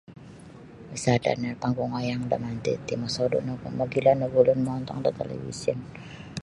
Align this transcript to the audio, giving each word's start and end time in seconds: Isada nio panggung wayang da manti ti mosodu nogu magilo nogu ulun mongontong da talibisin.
Isada 0.97 1.29
nio 1.41 1.53
panggung 1.61 1.91
wayang 1.95 2.23
da 2.29 2.37
manti 2.43 2.73
ti 2.85 2.93
mosodu 3.01 3.37
nogu 3.45 3.67
magilo 3.77 4.11
nogu 4.15 4.37
ulun 4.41 4.59
mongontong 4.65 4.99
da 5.03 5.09
talibisin. 5.17 5.79